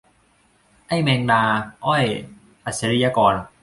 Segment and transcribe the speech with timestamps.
[0.87, 1.41] ไอ้แมงดา-
[1.85, 2.05] อ้อย
[2.65, 3.33] อัจฉริยกร